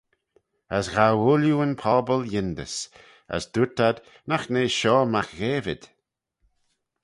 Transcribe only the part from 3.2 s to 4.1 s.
as dooyrt ad,